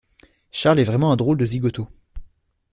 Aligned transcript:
Charles 0.49 0.79
est 0.79 0.83
vraiment 0.83 1.11
un 1.11 1.15
drôle 1.15 1.37
de 1.37 1.45
zigoto. 1.45 1.87